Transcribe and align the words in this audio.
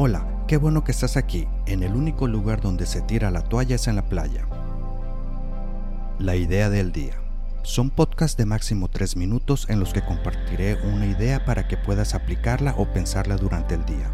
Hola, 0.00 0.44
qué 0.46 0.58
bueno 0.58 0.84
que 0.84 0.92
estás 0.92 1.16
aquí. 1.16 1.48
En 1.66 1.82
el 1.82 1.96
único 1.96 2.28
lugar 2.28 2.60
donde 2.60 2.86
se 2.86 3.00
tira 3.00 3.32
la 3.32 3.42
toalla 3.42 3.74
es 3.74 3.88
en 3.88 3.96
la 3.96 4.08
playa. 4.08 4.46
La 6.20 6.36
idea 6.36 6.70
del 6.70 6.92
día. 6.92 7.20
Son 7.64 7.90
podcasts 7.90 8.36
de 8.36 8.46
máximo 8.46 8.86
3 8.86 9.16
minutos 9.16 9.68
en 9.68 9.80
los 9.80 9.92
que 9.92 10.04
compartiré 10.04 10.76
una 10.84 11.04
idea 11.04 11.44
para 11.44 11.66
que 11.66 11.76
puedas 11.76 12.14
aplicarla 12.14 12.76
o 12.78 12.86
pensarla 12.92 13.36
durante 13.38 13.74
el 13.74 13.84
día. 13.86 14.08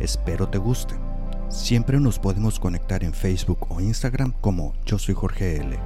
Espero 0.00 0.48
te 0.48 0.58
guste. 0.58 0.96
Siempre 1.50 2.00
nos 2.00 2.18
podemos 2.18 2.58
conectar 2.58 3.04
en 3.04 3.14
Facebook 3.14 3.64
o 3.68 3.80
Instagram 3.80 4.32
como 4.40 4.72
Yo 4.86 4.98
soy 4.98 5.14
Jorge 5.14 5.58
L. 5.58 5.78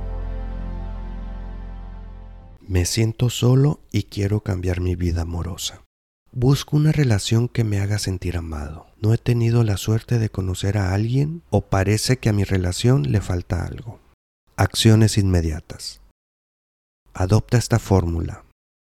Me 2.66 2.87
siento 2.87 3.29
solo 3.29 3.80
y 3.93 4.05
quiero 4.05 4.41
cambiar 4.41 4.80
mi 4.80 4.95
vida 4.95 5.23
amorosa. 5.23 5.82
Busco 6.33 6.77
una 6.77 6.93
relación 6.93 7.49
que 7.49 7.65
me 7.65 7.81
haga 7.81 7.99
sentir 7.99 8.37
amado. 8.37 8.87
No 9.01 9.12
he 9.12 9.19
tenido 9.19 9.65
la 9.65 9.77
suerte 9.77 10.21
de 10.21 10.30
conocer 10.30 10.79
a 10.79 10.95
alguien 10.95 11.43
o 11.51 11.62
parece 11.62 12.19
que 12.19 12.29
a 12.29 12.33
mi 12.33 12.45
relación 12.45 13.11
le 13.11 13.20
falta 13.20 13.65
algo. 13.65 13.98
Acciones 14.55 15.19
inmediatas. 15.19 16.01
Adopta 17.15 17.59
esta 17.59 17.80
fórmula. 17.80 18.45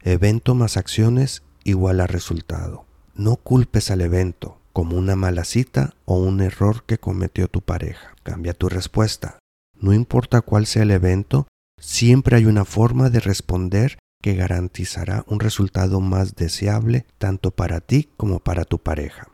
Evento 0.04 0.56
más 0.56 0.76
acciones 0.76 1.44
igual 1.64 2.02
a 2.02 2.08
resultado. 2.08 2.86
No 3.16 3.38
culpes 3.38 3.92
al 3.92 4.02
evento 4.02 4.58
como 4.74 4.98
una 4.98 5.16
mala 5.16 5.46
cita 5.46 5.94
o 6.04 6.18
un 6.18 6.42
error 6.42 6.84
que 6.84 6.98
cometió 6.98 7.48
tu 7.48 7.62
pareja. 7.62 8.14
Cambia 8.24 8.54
tu 8.54 8.68
respuesta. 8.68 9.40
No 9.80 9.94
importa 9.94 10.42
cuál 10.42 10.66
sea 10.66 10.84
el 10.84 10.92
evento, 10.92 11.48
siempre 11.80 12.36
hay 12.36 12.46
una 12.46 12.66
forma 12.66 13.10
de 13.10 13.22
responder 13.22 14.00
que 14.22 14.36
garantizará 14.36 15.26
un 15.28 15.40
resultado 15.40 16.00
más 16.00 16.36
deseable 16.36 17.06
tanto 17.18 17.52
para 17.52 17.82
ti 17.82 18.10
como 18.16 18.40
para 18.40 18.64
tu 18.64 18.80
pareja. 18.80 19.30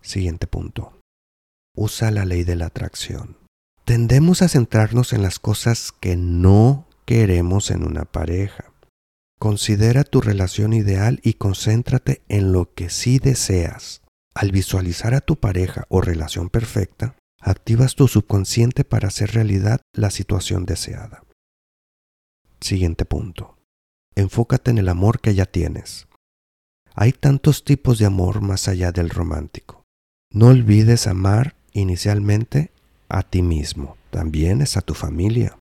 Siguiente 0.00 0.46
punto. 0.46 1.00
Usa 1.74 2.10
la 2.10 2.24
ley 2.24 2.44
de 2.44 2.56
la 2.56 2.66
atracción. 2.66 3.36
Tendemos 3.84 4.40
a 4.40 4.48
centrarnos 4.48 5.12
en 5.12 5.22
las 5.22 5.38
cosas 5.38 5.92
que 5.92 6.16
no 6.16 6.88
queremos 7.04 7.70
en 7.70 7.84
una 7.84 8.04
pareja. 8.04 8.72
Considera 9.38 10.04
tu 10.04 10.20
relación 10.20 10.72
ideal 10.72 11.20
y 11.22 11.34
concéntrate 11.34 12.22
en 12.28 12.52
lo 12.52 12.72
que 12.72 12.88
sí 12.88 13.18
deseas. 13.18 14.02
Al 14.34 14.52
visualizar 14.52 15.14
a 15.14 15.20
tu 15.20 15.36
pareja 15.36 15.84
o 15.88 16.00
relación 16.00 16.50
perfecta, 16.50 17.16
activas 17.40 17.94
tu 17.94 18.08
subconsciente 18.08 18.84
para 18.84 19.08
hacer 19.08 19.32
realidad 19.32 19.80
la 19.92 20.10
situación 20.10 20.66
deseada. 20.66 21.24
Siguiente 22.60 23.04
punto 23.04 23.55
enfócate 24.16 24.70
en 24.70 24.78
el 24.78 24.88
amor 24.88 25.20
que 25.20 25.34
ya 25.34 25.46
tienes. 25.46 26.08
Hay 26.94 27.12
tantos 27.12 27.62
tipos 27.62 27.98
de 27.98 28.06
amor 28.06 28.40
más 28.40 28.68
allá 28.68 28.90
del 28.90 29.10
romántico. 29.10 29.84
No 30.32 30.48
olvides 30.48 31.06
amar 31.06 31.54
inicialmente 31.72 32.72
a 33.08 33.22
ti 33.22 33.42
mismo. 33.42 33.96
También 34.10 34.62
es 34.62 34.76
a 34.76 34.80
tu 34.80 34.94
familia, 34.94 35.58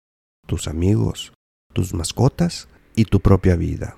tus 0.47 0.67
amigos, 0.67 1.33
tus 1.73 1.93
mascotas 1.93 2.69
y 2.95 3.05
tu 3.05 3.19
propia 3.19 3.57
vida. 3.57 3.97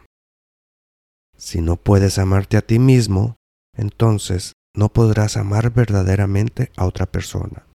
Si 1.37 1.61
no 1.61 1.75
puedes 1.75 2.17
amarte 2.17 2.57
a 2.57 2.61
ti 2.61 2.79
mismo, 2.79 3.35
entonces 3.75 4.53
no 4.75 4.89
podrás 4.89 5.37
amar 5.37 5.71
verdaderamente 5.71 6.71
a 6.75 6.85
otra 6.85 7.05
persona. 7.05 7.67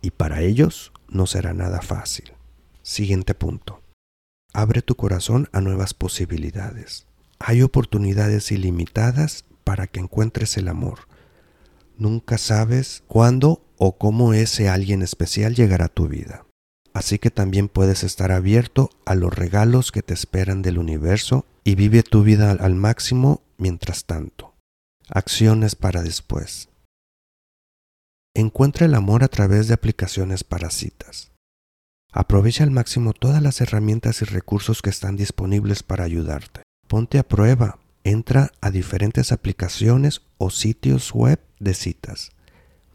Y 0.00 0.10
para 0.10 0.40
ellos 0.40 0.92
no 1.08 1.26
será 1.26 1.52
nada 1.52 1.82
fácil. 1.82 2.32
Siguiente 2.82 3.34
punto. 3.34 3.82
Abre 4.52 4.82
tu 4.82 4.96
corazón 4.96 5.48
a 5.52 5.60
nuevas 5.60 5.94
posibilidades. 5.94 7.06
Hay 7.38 7.62
oportunidades 7.62 8.50
ilimitadas 8.50 9.44
para 9.64 9.86
que 9.86 10.00
encuentres 10.00 10.56
el 10.56 10.68
amor. 10.68 11.00
Nunca 11.96 12.38
sabes 12.38 13.02
cuándo 13.06 13.62
o 13.78 13.96
cómo 13.96 14.34
ese 14.34 14.68
alguien 14.68 15.02
especial 15.02 15.54
llegará 15.54 15.86
a 15.86 15.88
tu 15.88 16.08
vida. 16.08 16.44
Así 16.92 17.18
que 17.18 17.30
también 17.30 17.68
puedes 17.68 18.02
estar 18.02 18.32
abierto 18.32 18.90
a 19.06 19.14
los 19.14 19.32
regalos 19.32 19.92
que 19.92 20.02
te 20.02 20.14
esperan 20.14 20.62
del 20.62 20.78
universo 20.78 21.46
y 21.62 21.76
vive 21.76 22.02
tu 22.02 22.22
vida 22.22 22.50
al 22.50 22.74
máximo 22.74 23.42
mientras 23.58 24.04
tanto. 24.04 24.54
Acciones 25.08 25.76
para 25.76 26.02
después. 26.02 26.68
Encuentra 28.34 28.86
el 28.86 28.94
amor 28.94 29.22
a 29.22 29.28
través 29.28 29.68
de 29.68 29.74
aplicaciones 29.74 30.44
para 30.44 30.70
citas. 30.70 31.30
Aprovecha 32.12 32.64
al 32.64 32.70
máximo 32.70 33.12
todas 33.12 33.42
las 33.42 33.60
herramientas 33.60 34.22
y 34.22 34.24
recursos 34.24 34.82
que 34.82 34.90
están 34.90 35.16
disponibles 35.16 35.82
para 35.82 36.04
ayudarte. 36.04 36.62
Ponte 36.88 37.18
a 37.18 37.26
prueba. 37.26 37.78
Entra 38.02 38.50
a 38.60 38.70
diferentes 38.70 39.30
aplicaciones 39.30 40.22
o 40.38 40.50
sitios 40.50 41.12
web 41.12 41.38
de 41.58 41.74
citas. 41.74 42.30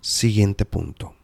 Siguiente 0.02 0.66
punto. 0.66 1.16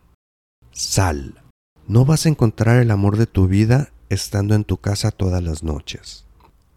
Sal. 0.72 1.42
No 1.88 2.06
vas 2.06 2.26
a 2.26 2.30
encontrar 2.30 2.82
el 2.82 2.92
amor 2.92 3.18
de 3.18 3.26
tu 3.26 3.48
vida 3.48 3.92
estando 4.10 4.56
en 4.56 4.64
tu 4.64 4.78
casa 4.78 5.12
todas 5.12 5.44
las 5.44 5.64
noches. 5.64 6.26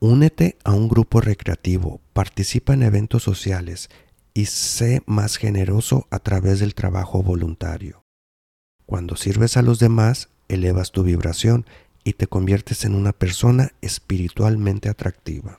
Únete 0.01 0.59
a 0.65 0.73
un 0.73 0.89
grupo 0.89 1.21
recreativo, 1.21 2.01
participa 2.13 2.75
en 2.75 2.83
eventos 2.83 3.23
sociales 3.23 3.91
y 4.35 4.47
sé 4.47 5.03
más 5.07 5.37
generoso 5.37 6.07
a 6.11 6.19
través 6.19 6.61
del 6.61 6.75
trabajo 6.75 7.23
voluntario. 7.23 8.03
Cuando 8.94 9.16
sirves 9.16 9.56
a 9.56 9.62
los 9.62 9.81
demás, 9.81 10.28
elevas 10.47 10.93
tu 10.93 11.03
vibración 11.03 11.66
y 12.05 12.12
te 12.12 12.28
conviertes 12.28 12.84
en 12.84 12.94
una 12.94 13.10
persona 13.12 13.72
espiritualmente 13.81 14.88
atractiva. 14.88 15.59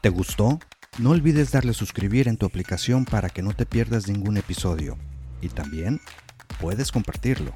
¿Te 0.00 0.10
gustó? 0.10 0.60
No 0.98 1.10
olvides 1.10 1.50
darle 1.50 1.74
suscribir 1.74 2.28
en 2.28 2.36
tu 2.36 2.46
aplicación 2.46 3.04
para 3.04 3.30
que 3.30 3.42
no 3.42 3.52
te 3.52 3.66
pierdas 3.66 4.06
ningún 4.06 4.36
episodio. 4.36 4.96
Y 5.42 5.48
también 5.48 6.00
puedes 6.60 6.92
compartirlo. 6.92 7.52